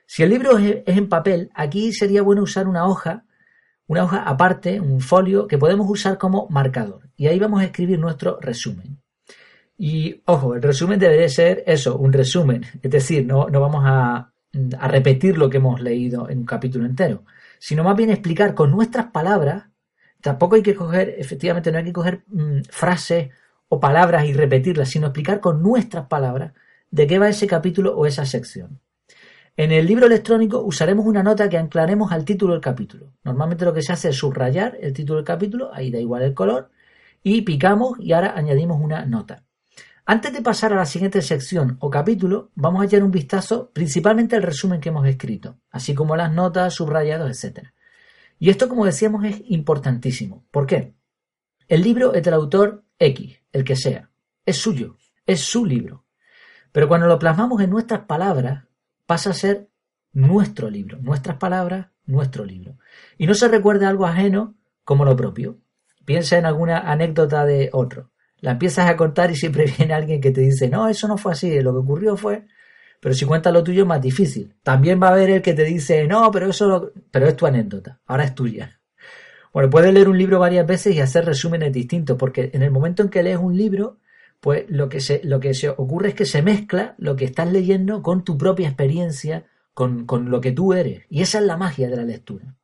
Si 0.06 0.24
el 0.24 0.30
libro 0.30 0.58
es 0.58 0.84
en 0.86 1.10
papel, 1.10 1.50
aquí 1.54 1.92
sería 1.94 2.22
bueno 2.22 2.44
usar 2.44 2.68
una 2.68 2.86
hoja, 2.86 3.26
una 3.88 4.04
hoja 4.04 4.24
aparte, 4.24 4.80
un 4.80 5.02
folio 5.02 5.48
que 5.48 5.58
podemos 5.58 5.90
usar 5.90 6.18
como 6.18 6.48
marcador. 6.50 7.10
Y 7.18 7.28
ahí 7.28 7.40
vamos 7.40 7.62
a 7.62 7.66
escribir 7.66 8.00
nuestro 8.00 8.40
resumen. 8.40 9.02
Y 9.78 10.22
ojo, 10.26 10.54
el 10.56 10.62
resumen 10.62 11.00
debería 11.00 11.28
ser 11.28 11.64
eso, 11.66 11.98
un 11.98 12.14
resumen. 12.14 12.64
Es 12.82 12.92
decir, 12.92 13.26
no, 13.26 13.48
no 13.50 13.60
vamos 13.60 13.84
a, 13.86 14.32
repetir 14.54 15.38
lo 15.38 15.50
que 15.50 15.58
hemos 15.58 15.80
leído 15.80 16.30
en 16.30 16.40
un 16.40 16.46
capítulo 16.46 16.86
entero, 16.86 17.24
sino 17.58 17.86
más 17.86 17.96
bien 17.96 18.10
explicar 18.10 18.54
con 18.54 18.70
nuestras 18.70 19.08
palabras. 19.08 19.64
Tampoco 20.22 20.56
hay 20.56 20.62
que 20.62 20.76
coger, 20.76 21.16
efectivamente, 21.18 21.72
no 21.72 21.78
hay 21.78 21.86
que 21.86 21.94
coger 21.94 22.24
mm, 22.28 22.64
frases 22.70 23.30
o 23.74 23.80
palabras 23.80 24.26
y 24.26 24.34
repetirlas, 24.34 24.90
sino 24.90 25.08
explicar 25.08 25.40
con 25.40 25.64
nuestras 25.64 26.08
palabras 26.08 26.52
de 26.90 27.08
qué 27.08 27.20
va 27.20 27.30
ese 27.30 27.48
capítulo 27.48 27.96
o 27.96 28.06
esa 28.06 28.26
sección. 28.26 28.82
En 29.56 29.72
el 29.72 29.86
libro 29.86 30.08
electrónico 30.08 30.62
usaremos 30.62 31.06
una 31.06 31.24
nota 31.24 31.48
que 31.48 31.58
anclaremos 31.58 32.12
al 32.12 32.26
título 32.26 32.52
del 32.52 32.62
capítulo. 32.62 33.14
Normalmente 33.24 33.64
lo 33.64 33.74
que 33.74 33.82
se 33.82 33.94
hace 33.94 34.10
es 34.10 34.18
subrayar 34.18 34.78
el 34.82 34.92
título 34.92 35.20
del 35.20 35.26
capítulo, 35.26 35.74
ahí 35.74 35.90
da 35.90 36.00
igual 36.00 36.24
el 36.24 36.34
color, 36.34 36.70
y 37.24 37.44
picamos 37.44 37.98
y 38.02 38.12
ahora 38.12 38.34
añadimos 38.36 38.78
una 38.82 39.06
nota. 39.06 39.46
Antes 40.06 40.34
de 40.34 40.42
pasar 40.42 40.74
a 40.74 40.76
la 40.76 40.86
siguiente 40.86 41.22
sección 41.22 41.78
o 41.80 41.90
capítulo, 41.90 42.52
vamos 42.56 42.82
a 42.82 42.86
echar 42.88 43.02
un 43.04 43.12
vistazo 43.12 43.72
principalmente 43.72 44.36
al 44.36 44.44
resumen 44.44 44.82
que 44.82 44.90
hemos 44.90 45.08
escrito, 45.08 45.60
así 45.70 45.96
como 45.96 46.18
las 46.18 46.34
notas, 46.34 46.74
subrayados, 46.74 47.32
etc. 47.32 47.70
Y 48.38 48.50
esto, 48.50 48.68
como 48.68 48.86
decíamos, 48.86 49.24
es 49.24 49.42
importantísimo. 49.46 50.44
¿Por 50.52 50.68
qué? 50.68 50.94
El 51.70 51.84
libro 51.84 52.14
es 52.14 52.24
del 52.24 52.34
autor 52.34 52.84
X, 53.02 53.40
el 53.52 53.64
que 53.64 53.76
sea. 53.76 54.10
Es 54.46 54.58
suyo, 54.58 54.98
es 55.26 55.42
su 55.42 55.66
libro. 55.66 56.06
Pero 56.72 56.88
cuando 56.88 57.08
lo 57.08 57.20
plasmamos 57.20 57.62
en 57.62 57.70
nuestras 57.70 58.02
palabras, 58.02 58.66
pasa 59.06 59.32
a 59.32 59.34
ser 59.34 59.70
nuestro 60.14 60.70
libro, 60.70 60.98
nuestras 61.02 61.38
palabras, 61.38 61.88
nuestro 62.06 62.46
libro. 62.46 62.78
Y 63.18 63.28
no 63.28 63.34
se 63.34 63.48
recuerda 63.48 63.90
algo 63.90 64.06
ajeno 64.06 64.56
como 64.84 65.06
lo 65.06 65.16
propio. 65.16 65.60
Piensa 66.06 66.38
en 66.38 66.46
alguna 66.46 66.80
anécdota 66.80 67.46
de 67.46 67.70
otro 67.74 68.12
la 68.42 68.52
empiezas 68.52 68.90
a 68.90 68.98
contar 68.98 69.32
y 69.32 69.36
siempre 69.36 69.66
viene 69.78 69.94
alguien 69.94 70.20
que 70.20 70.32
te 70.32 70.42
dice, 70.42 70.68
no, 70.68 70.90
eso 70.90 71.08
no 71.08 71.18
fue 71.18 71.32
así, 71.32 71.62
lo 71.62 71.72
que 71.72 71.80
ocurrió 71.80 72.18
fue... 72.18 72.46
Pero 73.00 73.16
si 73.16 73.26
cuentas 73.26 73.52
lo 73.52 73.64
tuyo 73.64 73.82
es 73.82 73.88
más 73.88 74.00
difícil. 74.00 74.56
También 74.62 75.02
va 75.02 75.08
a 75.08 75.14
haber 75.14 75.32
el 75.32 75.42
que 75.42 75.56
te 75.56 75.64
dice, 75.64 76.06
no, 76.06 76.30
pero 76.30 76.48
eso 76.48 76.92
pero 77.10 77.28
es 77.28 77.36
tu 77.36 77.48
anécdota, 77.48 78.00
ahora 78.06 78.26
es 78.26 78.36
tuya. 78.36 78.80
Bueno, 79.54 79.70
puedes 79.70 79.94
leer 79.94 80.08
un 80.08 80.18
libro 80.18 80.40
varias 80.40 80.66
veces 80.66 80.96
y 80.96 81.00
hacer 81.00 81.26
resúmenes 81.26 81.74
distintos, 81.74 82.18
porque 82.18 82.52
en 82.54 82.64
el 82.64 82.72
momento 82.72 83.04
en 83.04 83.10
que 83.10 83.24
lees 83.24 83.38
un 83.38 83.58
libro, 83.58 83.98
pues 84.40 84.66
lo 84.70 84.88
que 84.88 85.02
se, 85.02 85.22
lo 85.24 85.40
que 85.40 85.54
se 85.54 85.70
ocurre 85.70 86.10
es 86.10 86.16
que 86.16 86.26
se 86.26 86.42
mezcla 86.42 86.96
lo 86.98 87.16
que 87.16 87.26
estás 87.26 87.52
leyendo 87.52 88.02
con 88.02 88.24
tu 88.24 88.38
propia 88.38 88.68
experiencia, 88.68 89.46
con, 89.74 90.06
con 90.06 90.30
lo 90.30 90.40
que 90.40 90.52
tú 90.52 90.74
eres. 90.74 91.04
Y 91.10 91.22
esa 91.22 91.40
es 91.40 91.46
la 91.46 91.58
magia 91.58 91.90
de 91.90 91.98
la 91.98 92.04
lectura. 92.04 92.56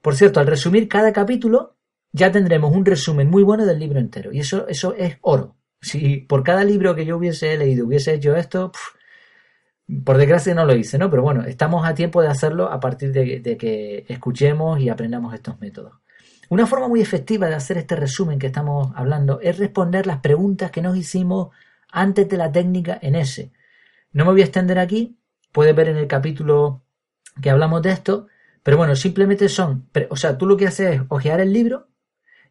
Por 0.00 0.14
cierto, 0.14 0.40
al 0.40 0.46
resumir 0.46 0.88
cada 0.88 1.12
capítulo, 1.12 1.76
ya 2.12 2.30
tendremos 2.30 2.74
un 2.74 2.84
resumen 2.84 3.28
muy 3.28 3.42
bueno 3.42 3.66
del 3.66 3.78
libro 3.78 3.98
entero. 3.98 4.32
Y 4.32 4.40
eso, 4.40 4.66
eso 4.68 4.94
es 4.94 5.18
oro. 5.22 5.56
Si 5.80 6.18
por 6.18 6.42
cada 6.42 6.64
libro 6.64 6.94
que 6.94 7.04
yo 7.04 7.16
hubiese 7.16 7.56
leído 7.56 7.86
hubiese 7.86 8.14
hecho 8.14 8.36
esto, 8.36 8.72
por 10.04 10.18
desgracia 10.18 10.54
no 10.54 10.64
lo 10.64 10.74
hice, 10.74 10.98
¿no? 10.98 11.10
Pero 11.10 11.22
bueno, 11.22 11.44
estamos 11.44 11.86
a 11.86 11.94
tiempo 11.94 12.20
de 12.20 12.28
hacerlo 12.28 12.70
a 12.70 12.78
partir 12.78 13.12
de, 13.12 13.56
que 13.56 14.04
escuchemos 14.08 14.80
y 14.80 14.88
aprendamos 14.88 15.32
estos 15.34 15.58
métodos. 15.60 15.94
Una 16.50 16.66
forma 16.66 16.88
muy 16.88 17.00
efectiva 17.00 17.48
de 17.48 17.54
hacer 17.54 17.78
este 17.78 17.96
resumen 17.96 18.38
que 18.38 18.46
estamos 18.46 18.92
hablando 18.94 19.40
es 19.40 19.58
responder 19.58 20.06
las 20.06 20.18
preguntas 20.18 20.70
que 20.70 20.82
nos 20.82 20.96
hicimos 20.96 21.48
antes 21.90 22.28
de 22.28 22.36
la 22.36 22.52
técnica 22.52 22.98
en 23.00 23.14
ese. 23.14 23.52
No 24.12 24.24
me 24.24 24.32
voy 24.32 24.42
a 24.42 24.44
extender 24.44 24.78
aquí, 24.78 25.18
puedes 25.52 25.74
ver 25.74 25.88
en 25.88 25.96
el 25.96 26.06
capítulo 26.06 26.82
que 27.40 27.50
hablamos 27.50 27.82
de 27.82 27.90
esto, 27.90 28.26
pero 28.62 28.76
bueno, 28.76 28.96
simplemente 28.96 29.48
son, 29.48 29.88
o 30.10 30.16
sea, 30.16 30.36
tú 30.36 30.46
lo 30.46 30.56
que 30.56 30.66
haces 30.66 30.96
es 30.96 31.02
ojear 31.08 31.40
el 31.40 31.52
libro, 31.52 31.88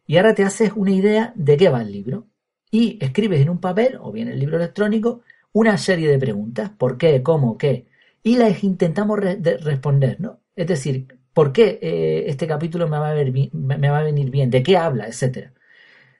y 0.08 0.16
ahora 0.16 0.34
te 0.34 0.42
haces 0.42 0.72
una 0.74 0.90
idea 0.90 1.32
de 1.36 1.58
qué 1.58 1.68
va 1.68 1.82
el 1.82 1.92
libro. 1.92 2.26
Y 2.70 2.98
escribes 3.04 3.42
en 3.42 3.50
un 3.50 3.60
papel, 3.60 3.98
o 4.00 4.10
bien 4.10 4.28
en 4.28 4.34
el 4.34 4.40
libro 4.40 4.56
electrónico, 4.56 5.20
una 5.52 5.76
serie 5.78 6.08
de 6.08 6.18
preguntas. 6.18 6.70
¿Por 6.70 6.98
qué? 6.98 7.22
¿Cómo? 7.22 7.58
¿Qué? 7.58 7.86
Y 8.22 8.36
las 8.36 8.62
intentamos 8.64 9.18
responder, 9.20 10.20
¿no? 10.20 10.40
Es 10.56 10.66
decir, 10.66 11.18
¿por 11.32 11.52
qué 11.52 11.78
eh, 11.80 12.24
este 12.28 12.46
capítulo 12.46 12.88
me 12.88 12.98
va, 12.98 13.10
a 13.12 13.14
me 13.52 13.90
va 13.90 13.98
a 14.00 14.02
venir 14.02 14.30
bien? 14.30 14.50
¿De 14.50 14.62
qué 14.62 14.76
habla? 14.76 15.06
Etcétera. 15.06 15.52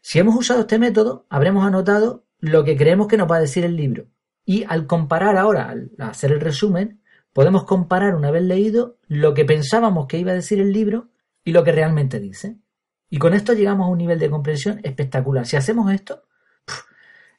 Si 0.00 0.18
hemos 0.18 0.37
usado 0.37 0.61
este 0.61 0.78
método, 0.78 1.26
habremos 1.28 1.66
anotado 1.66 2.25
lo 2.40 2.64
que 2.64 2.76
creemos 2.76 3.08
que 3.08 3.16
nos 3.16 3.30
va 3.30 3.37
a 3.37 3.40
decir 3.40 3.64
el 3.64 3.76
libro. 3.76 4.06
Y 4.44 4.64
al 4.64 4.87
comparar 4.87 5.37
ahora, 5.37 5.68
al 5.68 5.90
hacer 5.99 6.32
el 6.32 6.40
resumen, 6.40 7.00
podemos 7.32 7.64
comparar 7.64 8.14
una 8.14 8.30
vez 8.30 8.42
leído 8.42 8.97
lo 9.06 9.35
que 9.35 9.44
pensábamos 9.44 10.06
que 10.06 10.18
iba 10.18 10.32
a 10.32 10.37
decir 10.37 10.61
el 10.61 10.73
libro 10.73 11.08
y 11.44 11.52
lo 11.52 11.64
que 11.64 11.73
realmente 11.73 12.20
dice. 12.20 12.56
Y 13.11 13.18
con 13.18 13.35
esto 13.35 13.52
llegamos 13.52 13.87
a 13.87 13.90
un 13.90 13.99
nivel 13.99 14.18
de 14.18 14.30
comprensión 14.30 14.80
espectacular. 14.82 15.47
Si 15.47 15.56
hacemos 15.56 15.92
esto, 15.92 16.23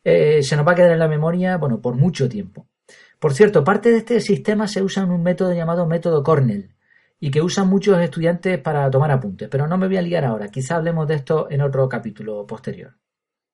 eh, 0.03 0.41
se 0.44 0.56
nos 0.56 0.68
va 0.68 0.74
a 0.74 0.75
quedar 0.75 0.91
en 0.91 1.00
la 1.00 1.08
memoria, 1.08 1.58
bueno, 1.58 1.82
por 1.82 1.96
mucho 1.96 2.29
tiempo. 2.29 2.68
Por 3.20 3.34
cierto, 3.34 3.63
parte 3.63 3.91
de 3.91 3.98
este 3.98 4.22
sistema 4.22 4.68
se 4.68 4.82
usa 4.82 5.03
en 5.03 5.12
un 5.12 5.22
método 5.22 5.53
llamado 5.53 5.86
método 5.86 6.24
Cornell 6.24 6.75
y 7.20 7.32
que 7.32 7.41
usan 7.41 7.68
muchos 7.68 8.00
estudiantes 8.00 8.60
para 8.60 8.89
tomar 8.89 9.12
apuntes, 9.12 9.50
pero 9.50 9.68
no 9.68 9.77
me 9.77 9.88
voy 9.88 9.98
a 9.98 10.01
liar 10.01 10.24
ahora, 10.24 10.48
quizá 10.48 10.77
hablemos 10.77 11.08
de 11.08 11.15
esto 11.15 11.48
en 11.50 11.62
otro 11.62 11.89
capítulo 11.89 12.48
posterior. 12.48 12.96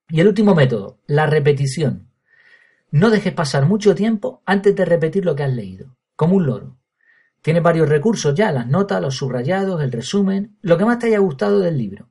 Y 0.08 0.20
el 0.20 0.28
último 0.28 0.54
método, 0.54 1.00
la 1.08 1.25
repetición. 1.25 2.12
No 2.92 3.10
dejes 3.10 3.34
pasar 3.34 3.66
mucho 3.66 3.96
tiempo 3.96 4.44
antes 4.46 4.75
de 4.75 4.86
repetir 4.86 5.25
lo 5.25 5.36
que 5.36 5.44
has 5.44 5.54
leído, 5.54 5.98
como 6.16 6.36
un 6.36 6.46
loro. 6.46 6.78
Tienes 7.42 7.64
varios 7.64 7.90
recursos 7.90 8.36
ya, 8.36 8.52
las 8.52 8.68
notas, 8.68 9.02
los 9.02 9.18
subrayados, 9.18 9.82
el 9.82 9.92
resumen, 9.92 10.58
lo 10.62 10.78
que 10.78 10.86
más 10.86 11.00
te 11.00 11.08
haya 11.08 11.20
gustado 11.20 11.60
del 11.60 11.78
libro. 11.78 12.10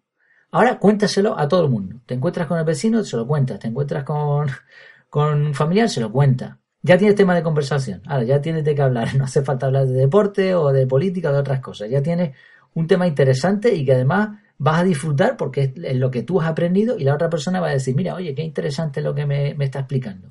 Ahora 0.55 0.79
cuéntaselo 0.79 1.37
a 1.37 1.49
todo 1.49 1.65
el 1.65 1.69
mundo. 1.69 1.97
Te 2.07 2.15
encuentras 2.15 2.47
con 2.47 2.57
el 2.61 2.65
vecino, 2.65 3.03
se 3.03 3.17
lo 3.17 3.27
cuentas. 3.27 3.59
Te 3.59 3.67
encuentras 3.67 4.05
con, 4.05 4.47
con 5.11 5.47
un 5.47 5.53
familiar, 5.53 5.89
se 5.89 6.01
lo 6.01 6.13
cuenta. 6.13 6.61
Ya 6.81 6.97
tienes 6.97 7.17
tema 7.17 7.35
de 7.35 7.43
conversación. 7.43 8.03
Ahora 8.07 8.23
ya 8.23 8.41
tienes 8.41 8.65
de 8.65 8.73
qué 8.73 8.83
hablar. 8.83 9.09
No 9.19 9.25
hace 9.25 9.43
falta 9.43 9.67
hablar 9.67 9.89
de 9.89 9.95
deporte 9.95 10.55
o 10.55 10.71
de 10.71 10.87
política 10.87 11.31
o 11.31 11.33
de 11.33 11.41
otras 11.41 11.59
cosas. 11.59 11.91
Ya 11.91 12.01
tienes 12.05 12.37
un 12.73 12.87
tema 12.87 13.09
interesante 13.09 13.75
y 13.75 13.85
que 13.85 13.95
además 13.95 14.39
vas 14.57 14.83
a 14.83 14.85
disfrutar 14.85 15.37
porque 15.37 15.75
es 15.75 15.97
lo 15.97 16.09
que 16.13 16.23
tú 16.23 16.41
has 16.41 16.47
aprendido 16.47 16.97
y 16.97 17.03
la 17.03 17.15
otra 17.15 17.29
persona 17.29 17.59
va 17.61 17.71
a 17.71 17.73
decir, 17.73 17.97
mira, 17.97 18.15
oye, 18.15 18.33
qué 18.33 18.43
interesante 18.43 19.01
lo 19.01 19.13
que 19.13 19.27
me, 19.27 19.55
me 19.55 19.65
está 19.65 19.81
explicando. 19.81 20.31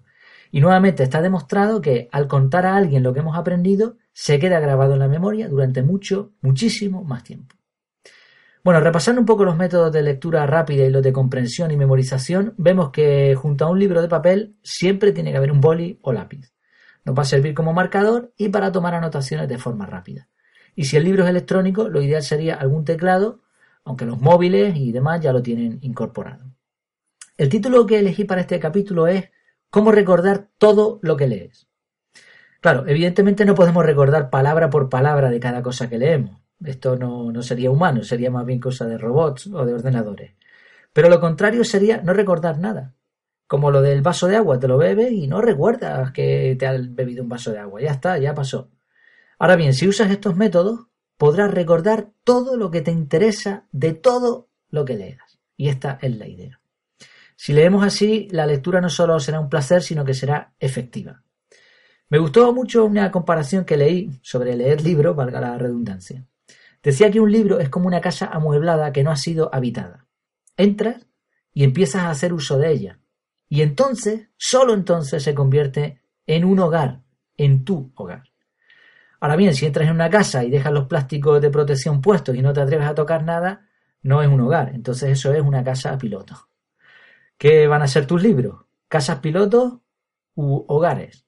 Y 0.51 0.61
nuevamente 0.61 1.03
está 1.03 1.21
demostrado 1.21 1.81
que 1.81 2.07
al 2.13 2.29
contar 2.29 2.65
a 2.65 2.77
alguien 2.77 3.03
lo 3.03 3.13
que 3.13 3.19
hemos 3.19 3.37
aprendido, 3.37 3.97
se 4.13 4.39
queda 4.39 4.61
grabado 4.61 4.93
en 4.93 4.99
la 4.99 5.09
memoria 5.09 5.49
durante 5.49 5.81
mucho, 5.81 6.31
muchísimo 6.39 7.03
más 7.03 7.25
tiempo. 7.25 7.55
Bueno, 8.63 8.79
repasando 8.79 9.19
un 9.19 9.25
poco 9.25 9.43
los 9.43 9.57
métodos 9.57 9.91
de 9.91 10.01
lectura 10.01 10.45
rápida 10.47 10.85
y 10.85 10.89
los 10.89 11.03
de 11.03 11.11
comprensión 11.11 11.71
y 11.71 11.75
memorización, 11.75 12.53
vemos 12.57 12.91
que 12.91 13.35
junto 13.35 13.65
a 13.65 13.69
un 13.69 13.77
libro 13.77 14.01
de 14.01 14.07
papel 14.07 14.55
siempre 14.63 15.11
tiene 15.11 15.31
que 15.31 15.37
haber 15.37 15.51
un 15.51 15.59
boli 15.59 15.99
o 16.01 16.13
lápiz. 16.13 16.53
Nos 17.03 17.17
va 17.17 17.23
a 17.23 17.25
servir 17.25 17.53
como 17.53 17.73
marcador 17.73 18.31
y 18.37 18.47
para 18.47 18.71
tomar 18.71 18.95
anotaciones 18.95 19.49
de 19.49 19.57
forma 19.57 19.85
rápida. 19.85 20.29
Y 20.75 20.85
si 20.85 20.95
el 20.95 21.03
libro 21.03 21.25
es 21.25 21.29
electrónico, 21.29 21.89
lo 21.89 22.01
ideal 22.01 22.23
sería 22.23 22.55
algún 22.55 22.85
teclado, 22.85 23.41
aunque 23.83 24.05
los 24.05 24.21
móviles 24.21 24.77
y 24.77 24.93
demás 24.93 25.19
ya 25.19 25.33
lo 25.33 25.43
tienen 25.43 25.79
incorporado. 25.81 26.45
El 27.35 27.49
título 27.49 27.85
que 27.85 27.99
elegí 27.99 28.23
para 28.23 28.39
este 28.39 28.61
capítulo 28.61 29.07
es 29.07 29.29
¿Cómo 29.69 29.91
recordar 29.91 30.47
todo 30.57 30.99
lo 31.01 31.17
que 31.17 31.27
lees? 31.27 31.67
Claro, 32.61 32.87
evidentemente 32.87 33.43
no 33.43 33.55
podemos 33.55 33.85
recordar 33.85 34.29
palabra 34.29 34.69
por 34.69 34.87
palabra 34.87 35.29
de 35.29 35.41
cada 35.41 35.61
cosa 35.61 35.89
que 35.89 35.97
leemos. 35.97 36.42
Esto 36.65 36.97
no, 36.97 37.31
no 37.31 37.41
sería 37.41 37.71
humano, 37.71 38.03
sería 38.03 38.31
más 38.31 38.45
bien 38.45 38.59
cosa 38.59 38.85
de 38.85 38.97
robots 38.97 39.47
o 39.47 39.65
de 39.65 39.73
ordenadores. 39.73 40.33
Pero 40.93 41.09
lo 41.09 41.19
contrario 41.19 41.63
sería 41.63 42.01
no 42.01 42.13
recordar 42.13 42.59
nada. 42.59 42.93
Como 43.47 43.71
lo 43.71 43.81
del 43.81 44.01
vaso 44.01 44.27
de 44.27 44.35
agua, 44.35 44.59
te 44.59 44.67
lo 44.67 44.77
bebes 44.77 45.11
y 45.11 45.27
no 45.27 45.41
recuerdas 45.41 46.11
que 46.11 46.55
te 46.57 46.65
has 46.65 46.93
bebido 46.93 47.23
un 47.23 47.29
vaso 47.29 47.51
de 47.51 47.59
agua. 47.59 47.81
Ya 47.81 47.91
está, 47.91 48.17
ya 48.17 48.33
pasó. 48.33 48.71
Ahora 49.39 49.55
bien, 49.55 49.73
si 49.73 49.87
usas 49.87 50.09
estos 50.11 50.35
métodos, 50.35 50.87
podrás 51.17 51.51
recordar 51.51 52.09
todo 52.23 52.57
lo 52.57 52.71
que 52.71 52.81
te 52.81 52.91
interesa 52.91 53.67
de 53.71 53.93
todo 53.93 54.49
lo 54.69 54.85
que 54.85 54.95
leas. 54.95 55.39
Y 55.57 55.69
esta 55.69 55.99
es 56.01 56.15
la 56.17 56.27
idea. 56.27 56.59
Si 57.35 57.53
leemos 57.53 57.83
así, 57.83 58.27
la 58.31 58.45
lectura 58.45 58.79
no 58.79 58.89
solo 58.89 59.19
será 59.19 59.39
un 59.39 59.49
placer, 59.49 59.81
sino 59.81 60.05
que 60.05 60.13
será 60.13 60.53
efectiva. 60.59 61.23
Me 62.09 62.19
gustó 62.19 62.53
mucho 62.53 62.85
una 62.85 63.11
comparación 63.11 63.65
que 63.65 63.77
leí 63.77 64.19
sobre 64.21 64.55
leer 64.55 64.81
libros, 64.81 65.15
valga 65.15 65.41
la 65.41 65.57
redundancia. 65.57 66.25
Decía 66.83 67.09
que 67.09 67.19
un 67.19 67.31
libro 67.31 67.59
es 67.59 67.69
como 67.69 67.87
una 67.87 68.01
casa 68.01 68.27
amueblada 68.27 68.91
que 68.91 69.03
no 69.03 69.11
ha 69.11 69.15
sido 69.15 69.49
habitada. 69.53 70.05
Entras 70.57 71.07
y 71.53 71.63
empiezas 71.63 72.03
a 72.03 72.09
hacer 72.09 72.33
uso 72.33 72.57
de 72.57 72.71
ella. 72.71 72.99
Y 73.49 73.61
entonces, 73.61 74.27
solo 74.37 74.73
entonces 74.73 75.23
se 75.23 75.33
convierte 75.33 76.01
en 76.27 76.43
un 76.43 76.59
hogar, 76.59 77.01
en 77.37 77.63
tu 77.63 77.91
hogar. 77.95 78.23
Ahora 79.19 79.35
bien, 79.35 79.55
si 79.55 79.65
entras 79.65 79.87
en 79.87 79.95
una 79.95 80.09
casa 80.09 80.43
y 80.43 80.51
dejas 80.51 80.73
los 80.73 80.87
plásticos 80.87 81.41
de 81.41 81.49
protección 81.49 82.01
puestos 82.01 82.35
y 82.35 82.41
no 82.41 82.51
te 82.53 82.61
atreves 82.61 82.87
a 82.87 82.95
tocar 82.95 83.23
nada, 83.23 83.69
no 84.01 84.21
es 84.21 84.27
un 84.27 84.41
hogar. 84.41 84.73
Entonces 84.75 85.11
eso 85.11 85.33
es 85.33 85.41
una 85.41 85.63
casa 85.63 85.97
piloto. 85.97 86.49
¿Qué 87.37 87.67
van 87.67 87.81
a 87.81 87.87
ser 87.87 88.05
tus 88.05 88.21
libros? 88.21 88.65
¿Casas 88.89 89.19
pilotos 89.19 89.79
u 90.35 90.65
hogares. 90.67 91.25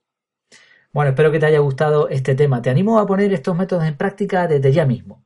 Bueno, 0.91 1.09
espero 1.09 1.31
que 1.31 1.39
te 1.39 1.45
haya 1.45 1.59
gustado 1.59 2.09
este 2.09 2.35
tema. 2.35 2.61
Te 2.61 2.69
animo 2.69 2.99
a 2.99 3.05
poner 3.05 3.33
estos 3.33 3.55
métodos 3.55 3.83
en 3.85 3.97
práctica 3.97 4.47
desde 4.47 4.71
ya 4.71 4.85
mismo. 4.85 5.24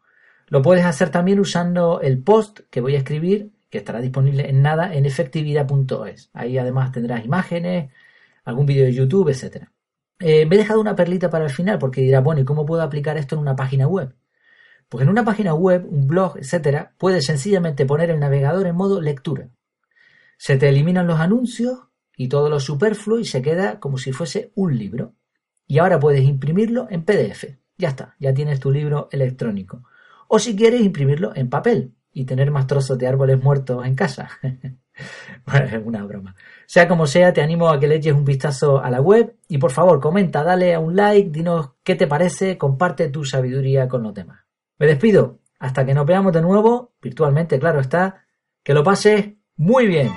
Lo 0.49 0.61
puedes 0.61 0.85
hacer 0.85 1.09
también 1.09 1.39
usando 1.39 2.01
el 2.01 2.21
post 2.21 2.61
que 2.71 2.81
voy 2.81 2.95
a 2.95 2.99
escribir, 2.99 3.51
que 3.69 3.77
estará 3.77 4.01
disponible 4.01 4.49
en 4.49 4.61
nada 4.61 4.93
en 4.93 5.05
efectividad.es. 5.05 6.31
Ahí 6.33 6.57
además 6.57 6.91
tendrás 6.91 7.23
imágenes, 7.23 7.91
algún 8.43 8.65
vídeo 8.65 8.85
de 8.85 8.93
YouTube, 8.93 9.29
etc. 9.29 9.67
Eh, 10.19 10.45
me 10.47 10.55
he 10.55 10.57
dejado 10.57 10.81
una 10.81 10.95
perlita 10.95 11.29
para 11.29 11.45
el 11.45 11.51
final 11.51 11.77
porque 11.77 12.01
dirá, 12.01 12.19
bueno, 12.19 12.41
¿y 12.41 12.45
cómo 12.45 12.65
puedo 12.65 12.81
aplicar 12.81 13.17
esto 13.17 13.35
en 13.35 13.41
una 13.41 13.55
página 13.55 13.87
web? 13.87 14.15
Pues 14.89 15.03
en 15.03 15.09
una 15.09 15.23
página 15.23 15.53
web, 15.53 15.85
un 15.87 16.07
blog, 16.07 16.37
etcétera, 16.39 16.93
puedes 16.97 17.25
sencillamente 17.25 17.85
poner 17.85 18.09
el 18.09 18.19
navegador 18.19 18.65
en 18.65 18.75
modo 18.75 19.01
lectura. 19.01 19.49
Se 20.37 20.57
te 20.57 20.69
eliminan 20.69 21.05
los 21.05 21.19
anuncios 21.19 21.89
y 22.17 22.27
todo 22.27 22.49
lo 22.49 22.59
superfluo 22.59 23.19
y 23.19 23.25
se 23.25 23.43
queda 23.43 23.79
como 23.79 23.99
si 23.99 24.11
fuese 24.13 24.51
un 24.55 24.75
libro. 24.77 25.13
Y 25.67 25.77
ahora 25.77 25.99
puedes 25.99 26.23
imprimirlo 26.23 26.87
en 26.89 27.03
PDF. 27.03 27.45
Ya 27.77 27.89
está, 27.89 28.15
ya 28.19 28.33
tienes 28.33 28.59
tu 28.59 28.71
libro 28.71 29.09
electrónico. 29.11 29.83
O 30.31 30.37
si 30.37 30.55
quieres 30.55 30.81
imprimirlo 30.81 31.31
en 31.35 31.49
papel 31.49 31.95
y 32.13 32.25
tener 32.25 32.51
más 32.51 32.67
trozos 32.67 32.99
de 32.99 33.07
árboles 33.07 33.41
muertos 33.41 33.83
en 33.83 33.95
casa. 33.95 34.29
bueno, 35.45 35.65
es 35.65 35.81
una 35.83 36.03
broma. 36.03 36.35
Sea 36.67 36.87
como 36.87 37.07
sea, 37.07 37.33
te 37.33 37.41
animo 37.41 37.67
a 37.69 37.79
que 37.79 37.87
le 37.87 37.95
eches 37.95 38.13
un 38.13 38.25
vistazo 38.25 38.79
a 38.79 38.91
la 38.91 39.01
web 39.01 39.37
y 39.47 39.57
por 39.57 39.71
favor 39.71 39.99
comenta, 39.99 40.43
dale 40.43 40.75
a 40.75 40.79
un 40.79 40.95
like, 40.95 41.31
dinos 41.31 41.71
qué 41.83 41.95
te 41.95 42.05
parece, 42.05 42.59
comparte 42.59 43.09
tu 43.09 43.25
sabiduría 43.25 43.87
con 43.87 44.03
los 44.03 44.13
demás. 44.13 44.41
Me 44.77 44.85
despido. 44.85 45.39
Hasta 45.57 45.83
que 45.83 45.95
nos 45.95 46.05
veamos 46.05 46.31
de 46.31 46.41
nuevo, 46.41 46.93
virtualmente, 47.01 47.59
claro 47.59 47.79
está. 47.79 48.23
Que 48.63 48.75
lo 48.75 48.83
pases 48.83 49.33
muy 49.57 49.87
bien. 49.87 50.11